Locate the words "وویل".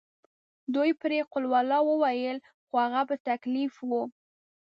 3.81-4.09